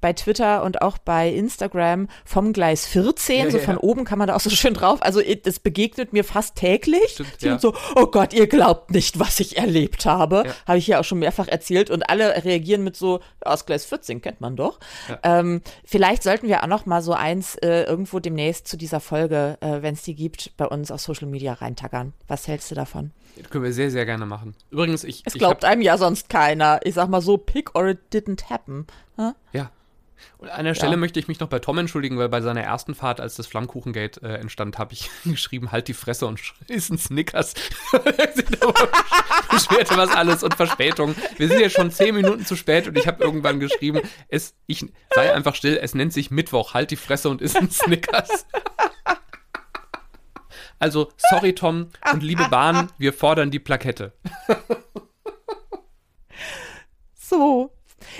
[0.00, 3.80] bei Twitter und auch bei Instagram vom Gleis 14, Ja, so ja, von ja.
[3.82, 5.02] oben kann man da auch so schön drauf.
[5.02, 7.18] Also das begegnet mir fast täglich.
[7.36, 10.44] Stimmt, so, oh Gott, ihr glaubt nicht, was ich erlebt habe.
[10.66, 13.84] Habe ich ja auch schon mehrfach erzählt und alle reagieren mit so, ja, aus Gleis
[13.84, 14.78] 14 kennt man doch.
[15.22, 19.58] Ähm, vielleicht sollten wir auch noch mal so eins äh, irgendwo demnächst zu dieser Folge,
[19.60, 22.12] äh, wenn es die gibt, bei uns auf Social Media reintackern.
[22.26, 23.12] Was hältst du davon?
[23.36, 24.54] Das können wir sehr, sehr gerne machen.
[24.70, 25.22] Übrigens, ich.
[25.24, 26.80] Es ich glaubt hab- einem ja sonst keiner.
[26.82, 28.86] Ich sag mal so, pick or it didn't happen.
[29.18, 29.32] Hä?
[29.52, 29.70] Ja.
[30.38, 30.96] Und an der Stelle Ja.
[30.96, 34.20] möchte ich mich noch bei Tom entschuldigen, weil bei seiner ersten Fahrt, als das Flammkuchengate
[34.22, 37.54] äh, entstand, habe ich geschrieben, halt die Fresse und sch- ist ein Snickers.
[39.50, 41.14] Beschwerte was alles und Verspätung.
[41.36, 44.84] Wir sind ja schon zehn Minuten zu spät und ich habe irgendwann geschrieben, es, ich
[45.14, 48.46] sei einfach still, es nennt sich Mittwoch, halt die Fresse und ist ein Snickers.
[50.80, 54.12] Also, sorry Tom und liebe Bahn, wir fordern die Plakette.
[57.14, 57.72] So.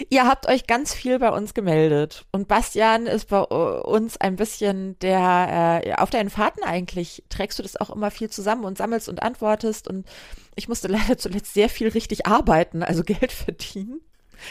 [0.09, 2.25] Ihr habt euch ganz viel bei uns gemeldet.
[2.33, 7.63] Und Bastian ist bei uns ein bisschen der, äh, auf deinen Fahrten eigentlich trägst du
[7.63, 9.89] das auch immer viel zusammen und sammelst und antwortest.
[9.89, 10.07] Und
[10.55, 14.01] ich musste leider zuletzt sehr viel richtig arbeiten, also Geld verdienen.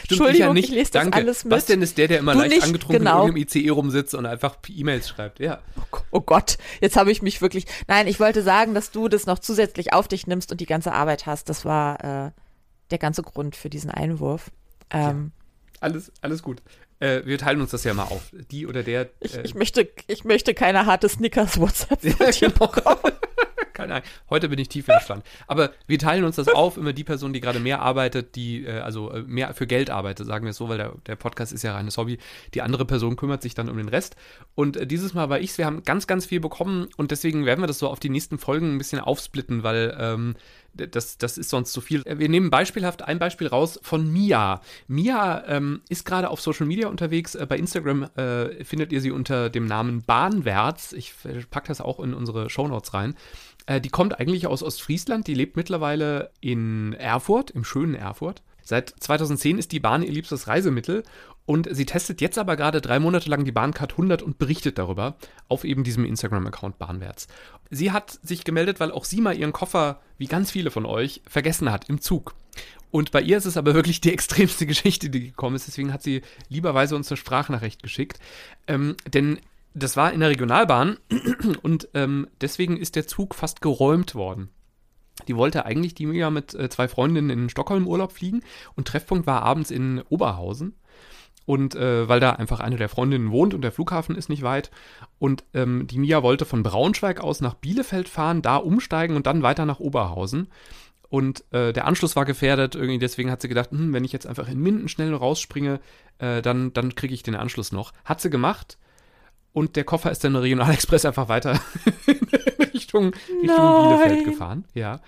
[0.04, 1.16] Stimmt, Entschuldigung, ich, ich lese das Danke.
[1.16, 1.50] alles mit.
[1.50, 3.22] Bastian ist der, der immer Du leicht nicht, angetrunken genau.
[3.22, 5.40] in irgendeinem ICE rumsitzt und einfach E-Mails schreibt.
[5.40, 5.60] Ja.
[6.10, 7.64] Oh Gott, jetzt habe ich mich wirklich.
[7.86, 10.92] Nein, ich wollte sagen, dass du das noch zusätzlich auf dich nimmst und die ganze
[10.92, 11.48] Arbeit hast.
[11.48, 12.30] Das war, äh,
[12.90, 14.50] der ganze Grund für diesen Einwurf.
[14.90, 16.62] Ähm, ja, alles, alles gut.
[17.00, 18.32] Äh, wir teilen uns das ja mal auf.
[18.50, 19.02] Die oder der.
[19.02, 22.72] Äh, ich, ich, möchte, ich möchte keine harte Snickers-WhatsApp ja, genau.
[23.78, 24.08] Keine Ahnung.
[24.28, 25.24] Heute bin ich tief entspannt.
[25.46, 26.76] Aber wir teilen uns das auf.
[26.76, 30.26] Immer die Person, die gerade mehr arbeitet, die, äh, also äh, mehr für Geld arbeitet,
[30.26, 32.18] sagen wir es so, weil der, der Podcast ist ja reines Hobby.
[32.54, 34.16] Die andere Person kümmert sich dann um den Rest.
[34.56, 35.58] Und äh, dieses Mal war ich's.
[35.58, 38.38] Wir haben ganz, ganz viel bekommen und deswegen werden wir das so auf die nächsten
[38.38, 40.34] Folgen ein bisschen aufsplitten, weil ähm,
[40.74, 42.04] das, das ist sonst zu viel.
[42.06, 44.60] Wir nehmen beispielhaft ein Beispiel raus von Mia.
[44.86, 47.34] Mia ähm, ist gerade auf Social Media unterwegs.
[47.34, 50.92] Äh, bei Instagram äh, findet ihr sie unter dem Namen Bahnwärts.
[50.92, 53.14] Ich äh, packe das auch in unsere Shownotes rein.
[53.68, 55.26] Äh, die kommt eigentlich aus Ostfriesland.
[55.26, 58.42] Die lebt mittlerweile in Erfurt, im schönen Erfurt.
[58.62, 61.02] Seit 2010 ist die Bahn ihr liebstes Reisemittel
[61.46, 65.16] und sie testet jetzt aber gerade drei Monate lang die Bahncard 100 und berichtet darüber
[65.48, 67.28] auf eben diesem Instagram-Account Bahnwärts.
[67.70, 71.22] Sie hat sich gemeldet, weil auch sie mal ihren Koffer, wie ganz viele von euch,
[71.26, 72.34] vergessen hat im Zug.
[72.90, 75.66] Und bei ihr ist es aber wirklich die extremste Geschichte, die gekommen ist.
[75.66, 78.18] Deswegen hat sie lieberweise uns eine Sprachnachricht geschickt.
[78.66, 79.38] Ähm, denn
[79.78, 80.98] das war in der Regionalbahn
[81.62, 84.50] und ähm, deswegen ist der Zug fast geräumt worden.
[85.26, 88.42] Die wollte eigentlich die Mia mit äh, zwei Freundinnen in Stockholm Urlaub fliegen
[88.76, 90.76] und Treffpunkt war abends in Oberhausen.
[91.44, 94.70] Und äh, weil da einfach eine der Freundinnen wohnt und der Flughafen ist nicht weit.
[95.18, 99.42] Und ähm, die Mia wollte von Braunschweig aus nach Bielefeld fahren, da umsteigen und dann
[99.42, 100.48] weiter nach Oberhausen.
[101.08, 104.26] Und äh, der Anschluss war gefährdet, irgendwie deswegen hat sie gedacht, hm, wenn ich jetzt
[104.26, 105.80] einfach in Minden schnell rausspringe,
[106.18, 107.94] äh, dann, dann kriege ich den Anschluss noch.
[108.04, 108.76] Hat sie gemacht.
[109.52, 111.60] Und der Koffer ist dann der Regionalexpress einfach weiter
[112.06, 112.18] in
[112.72, 114.64] Richtung, Richtung Bielefeld gefahren.
[114.74, 115.00] Ja.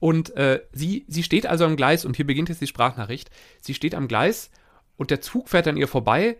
[0.00, 3.30] Und äh, sie, sie steht also am Gleis und hier beginnt jetzt die Sprachnachricht.
[3.60, 4.50] Sie steht am Gleis
[4.96, 6.36] und der Zug fährt an ihr vorbei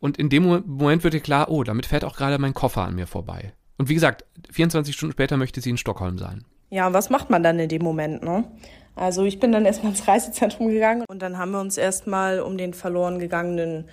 [0.00, 2.94] und in dem Moment wird ihr klar, oh, damit fährt auch gerade mein Koffer an
[2.94, 3.52] mir vorbei.
[3.76, 6.44] Und wie gesagt, 24 Stunden später möchte sie in Stockholm sein.
[6.70, 8.44] Ja, was macht man dann in dem Moment, ne?
[8.96, 12.58] Also ich bin dann erstmal ins Reisezentrum gegangen und dann haben wir uns erstmal um
[12.58, 13.88] den verloren gegangenen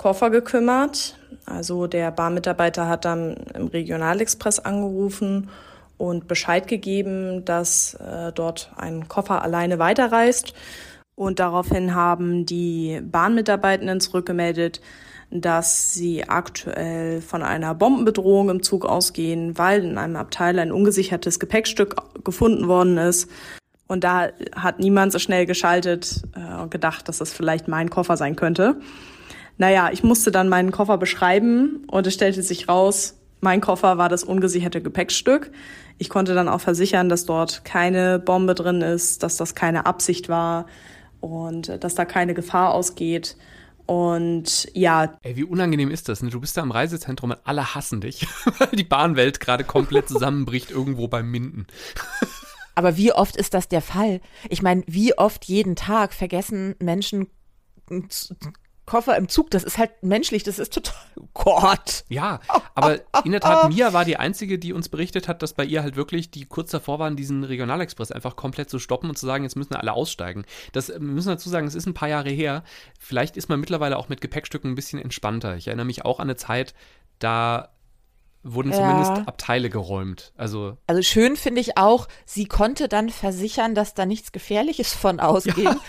[0.00, 1.18] Koffer gekümmert.
[1.44, 5.50] Also der Barmitarbeiter hat dann im Regionalexpress angerufen
[5.98, 10.54] und Bescheid gegeben, dass äh, dort ein Koffer alleine weiterreist.
[11.16, 14.80] Und daraufhin haben die Bahnmitarbeitenden zurückgemeldet,
[15.30, 21.38] dass sie aktuell von einer Bombenbedrohung im Zug ausgehen, weil in einem Abteil ein ungesichertes
[21.38, 23.28] Gepäckstück gefunden worden ist.
[23.86, 28.16] Und da hat niemand so schnell geschaltet äh, und gedacht, dass das vielleicht mein Koffer
[28.16, 28.76] sein könnte.
[29.60, 34.08] Naja, ich musste dann meinen Koffer beschreiben und es stellte sich raus, mein Koffer war
[34.08, 35.50] das ungesicherte Gepäckstück.
[35.98, 40.28] Ich konnte dann auch versichern, dass dort keine Bombe drin ist, dass das keine Absicht
[40.28, 40.66] war,
[41.20, 43.36] und äh, dass da keine Gefahr ausgeht.
[43.86, 45.18] Und ja.
[45.22, 46.22] Ey, wie unangenehm ist das?
[46.22, 46.30] Ne?
[46.30, 48.26] Du bist da im Reisezentrum und alle hassen dich,
[48.58, 51.66] weil die Bahnwelt gerade komplett zusammenbricht irgendwo beim Minden.
[52.74, 54.20] Aber wie oft ist das der Fall?
[54.48, 57.26] Ich meine, wie oft jeden Tag vergessen Menschen
[58.90, 60.96] Koffer im Zug, das ist halt menschlich, das ist total.
[61.16, 62.04] Oh Gott.
[62.08, 62.40] Ja,
[62.74, 65.84] aber in der Tat, Mia war die Einzige, die uns berichtet hat, dass bei ihr
[65.84, 69.44] halt wirklich die kurz davor waren, diesen Regionalexpress einfach komplett zu stoppen und zu sagen,
[69.44, 70.44] jetzt müssen alle aussteigen.
[70.72, 72.64] Das wir müssen dazu sagen, es ist ein paar Jahre her.
[72.98, 75.54] Vielleicht ist man mittlerweile auch mit Gepäckstücken ein bisschen entspannter.
[75.54, 76.74] Ich erinnere mich auch an eine Zeit,
[77.20, 77.68] da
[78.42, 79.24] wurden zumindest ja.
[79.26, 80.32] Abteile geräumt.
[80.36, 85.20] Also, also schön finde ich auch, sie konnte dann versichern, dass da nichts Gefährliches von
[85.20, 85.56] ausgeht.
[85.70, 85.80] Ja.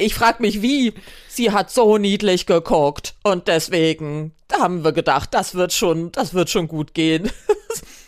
[0.00, 0.94] Ich frage mich, wie.
[1.28, 6.50] Sie hat so niedlich geguckt und deswegen haben wir gedacht, das wird schon, das wird
[6.50, 7.30] schon gut gehen.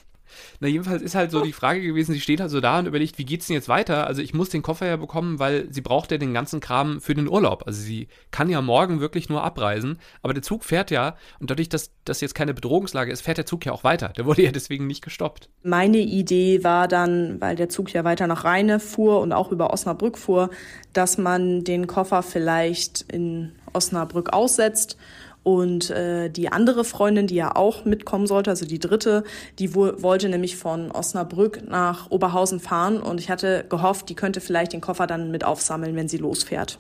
[0.63, 3.19] Na, jedenfalls ist halt so die Frage gewesen, sie steht halt so da und überlegt,
[3.19, 4.07] wie geht's denn jetzt weiter?
[4.07, 7.15] Also ich muss den Koffer ja bekommen, weil sie braucht ja den ganzen Kram für
[7.15, 7.65] den Urlaub.
[7.67, 11.69] Also sie kann ja morgen wirklich nur abreisen, aber der Zug fährt ja und dadurch,
[11.69, 14.11] dass das jetzt keine Bedrohungslage ist, fährt der Zug ja auch weiter.
[14.11, 15.49] Der wurde ja deswegen nicht gestoppt.
[15.65, 19.73] Meine Idee war dann, weil der Zug ja weiter nach Rheine fuhr und auch über
[19.73, 20.49] Osnabrück fuhr,
[20.93, 24.97] dass man den Koffer vielleicht in Osnabrück aussetzt
[25.43, 29.25] und äh, die andere Freundin, die ja auch mitkommen sollte, also die dritte,
[29.59, 33.01] die wo wollte nämlich von Osnabrück nach Oberhausen fahren.
[33.01, 36.79] Und ich hatte gehofft, die könnte vielleicht den Koffer dann mit aufsammeln, wenn sie losfährt.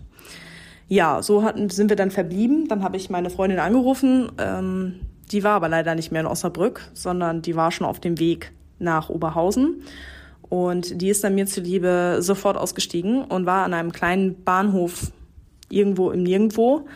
[0.88, 2.68] Ja, so hatten, sind wir dann verblieben.
[2.68, 4.30] Dann habe ich meine Freundin angerufen.
[4.38, 5.00] Ähm,
[5.32, 8.52] die war aber leider nicht mehr in Osnabrück, sondern die war schon auf dem Weg
[8.78, 9.82] nach Oberhausen.
[10.48, 15.10] Und die ist dann mir zuliebe sofort ausgestiegen und war an einem kleinen Bahnhof
[15.70, 16.86] irgendwo im Nirgendwo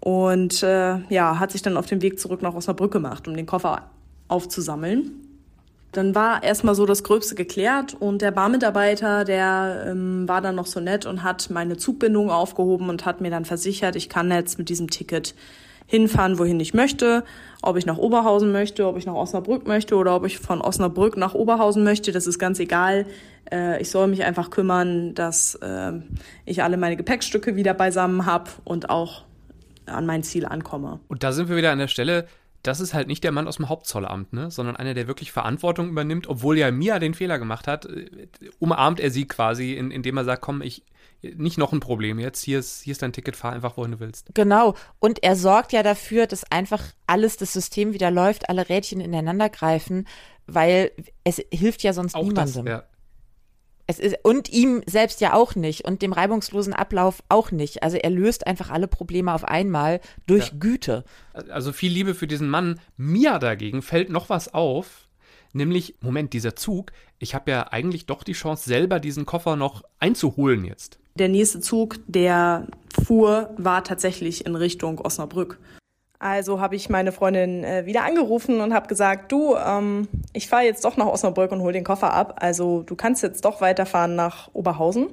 [0.00, 3.46] und äh, ja, hat sich dann auf den Weg zurück nach Osnabrück gemacht, um den
[3.46, 3.90] Koffer
[4.28, 5.24] aufzusammeln.
[5.92, 10.66] Dann war erstmal so das Gröbste geklärt und der Barmitarbeiter, der ähm, war dann noch
[10.66, 14.58] so nett und hat meine Zugbindung aufgehoben und hat mir dann versichert, ich kann jetzt
[14.58, 15.34] mit diesem Ticket
[15.86, 17.24] hinfahren, wohin ich möchte.
[17.62, 21.16] Ob ich nach Oberhausen möchte, ob ich nach Osnabrück möchte oder ob ich von Osnabrück
[21.16, 23.06] nach Oberhausen möchte, das ist ganz egal.
[23.50, 25.92] Äh, ich soll mich einfach kümmern, dass äh,
[26.44, 29.24] ich alle meine Gepäckstücke wieder beisammen habe und auch
[29.88, 31.00] an mein Ziel ankomme.
[31.08, 32.26] Und da sind wir wieder an der Stelle,
[32.62, 34.50] das ist halt nicht der Mann aus dem Hauptzollamt, ne?
[34.50, 39.00] sondern einer, der wirklich Verantwortung übernimmt, obwohl ja Mia den Fehler gemacht hat, äh, umarmt
[39.00, 40.84] er sie quasi, indem er sagt, komm, ich,
[41.22, 42.42] nicht noch ein Problem jetzt.
[42.42, 44.30] Hier ist, hier ist dein Ticket, fahr einfach, wohin du willst.
[44.34, 44.74] Genau.
[44.98, 49.48] Und er sorgt ja dafür, dass einfach alles, das System wieder läuft, alle Rädchen ineinander
[49.48, 50.06] greifen,
[50.46, 50.92] weil
[51.24, 52.64] es hilft ja sonst Auch niemandem.
[52.64, 52.84] Das, ja.
[53.90, 57.82] Es ist, und ihm selbst ja auch nicht und dem reibungslosen Ablauf auch nicht.
[57.82, 60.54] Also er löst einfach alle Probleme auf einmal durch ja.
[60.60, 61.04] Güte.
[61.32, 62.80] Also viel Liebe für diesen Mann.
[62.98, 65.08] Mir dagegen fällt noch was auf,
[65.54, 69.82] nämlich, Moment, dieser Zug, ich habe ja eigentlich doch die Chance, selber diesen Koffer noch
[69.98, 70.98] einzuholen jetzt.
[71.14, 72.66] Der nächste Zug, der
[73.06, 75.58] fuhr, war tatsächlich in Richtung Osnabrück.
[76.18, 80.64] Also habe ich meine Freundin äh, wieder angerufen und habe gesagt, du, ähm, ich fahre
[80.64, 82.38] jetzt doch nach Osnabrück und hol den Koffer ab.
[82.40, 85.08] Also du kannst jetzt doch weiterfahren nach Oberhausen.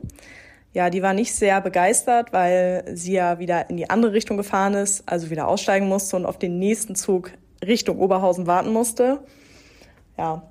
[0.73, 4.73] Ja, die war nicht sehr begeistert, weil sie ja wieder in die andere Richtung gefahren
[4.73, 7.31] ist, also wieder aussteigen musste und auf den nächsten Zug
[7.65, 9.19] Richtung Oberhausen warten musste.
[10.17, 10.41] Ja,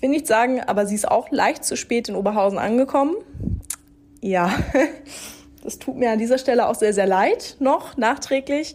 [0.00, 3.16] will nicht sagen, aber sie ist auch leicht zu spät in Oberhausen angekommen
[4.24, 4.50] ja,
[5.62, 8.74] das tut mir an dieser Stelle auch sehr, sehr leid noch nachträglich.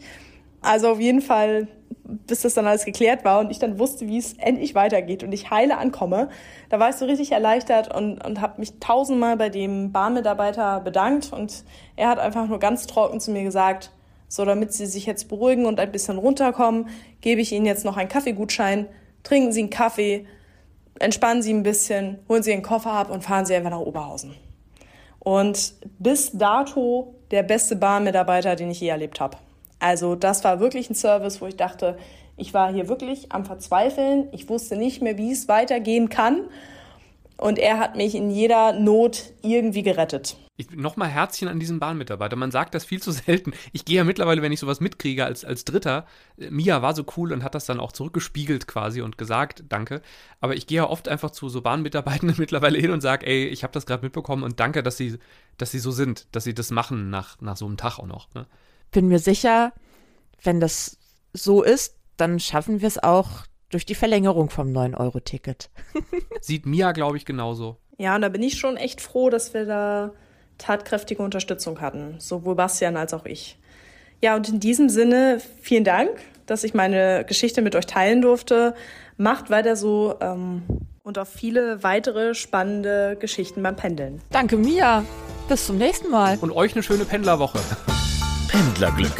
[0.61, 1.67] Also auf jeden Fall,
[2.03, 5.31] bis das dann alles geklärt war und ich dann wusste, wie es endlich weitergeht und
[5.31, 6.29] ich heile ankomme,
[6.69, 11.31] da war ich so richtig erleichtert und, und habe mich tausendmal bei dem Bahnmitarbeiter bedankt
[11.31, 11.63] und
[11.95, 13.91] er hat einfach nur ganz trocken zu mir gesagt,
[14.27, 16.87] so damit Sie sich jetzt beruhigen und ein bisschen runterkommen,
[17.21, 18.87] gebe ich Ihnen jetzt noch einen Kaffeegutschein,
[19.23, 20.25] trinken Sie einen Kaffee,
[20.99, 24.35] entspannen Sie ein bisschen, holen Sie Ihren Koffer ab und fahren Sie einfach nach Oberhausen.
[25.19, 29.37] Und bis dato der beste Bahnmitarbeiter, den ich je erlebt habe.
[29.79, 31.97] Also das war wirklich ein Service, wo ich dachte,
[32.37, 34.27] ich war hier wirklich am Verzweifeln.
[34.31, 36.41] Ich wusste nicht mehr, wie es weitergehen kann.
[37.37, 40.37] Und er hat mich in jeder Not irgendwie gerettet.
[40.75, 42.35] Nochmal Herzchen an diesen Bahnmitarbeiter.
[42.35, 43.53] Man sagt das viel zu selten.
[43.71, 46.05] Ich gehe ja mittlerweile, wenn ich sowas mitkriege, als, als Dritter.
[46.37, 50.01] Äh, Mia war so cool und hat das dann auch zurückgespiegelt quasi und gesagt, danke.
[50.41, 53.63] Aber ich gehe ja oft einfach zu so Bahnmitarbeitenden mittlerweile hin und sage, ey, ich
[53.63, 55.17] habe das gerade mitbekommen und danke, dass sie,
[55.57, 58.27] dass sie so sind, dass sie das machen nach, nach so einem Tag auch noch.
[58.33, 58.45] Ne?
[58.91, 59.73] Bin mir sicher,
[60.43, 60.97] wenn das
[61.33, 65.69] so ist, dann schaffen wir es auch durch die Verlängerung vom 9-Euro-Ticket.
[66.41, 67.77] Sieht Mia, glaube ich, genauso.
[67.97, 70.13] Ja, und da bin ich schon echt froh, dass wir da
[70.57, 73.57] tatkräftige Unterstützung hatten, sowohl Bastian als auch ich.
[74.21, 76.09] Ja, und in diesem Sinne vielen Dank,
[76.45, 78.73] dass ich meine Geschichte mit euch teilen durfte.
[79.17, 80.63] Macht weiter so ähm,
[81.03, 84.21] und auf viele weitere spannende Geschichten beim Pendeln.
[84.31, 85.05] Danke, Mia.
[85.47, 86.37] Bis zum nächsten Mal.
[86.41, 87.59] Und euch eine schöne Pendlerwoche.
[88.49, 89.13] Pendlerglück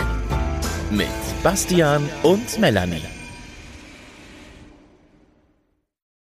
[0.90, 1.08] mit
[1.44, 3.19] Bastian und Melanie.